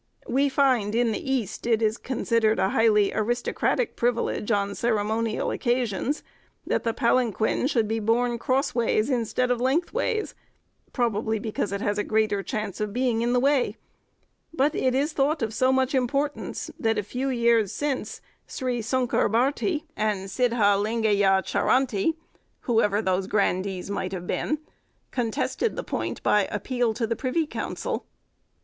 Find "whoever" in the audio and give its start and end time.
22.61-23.03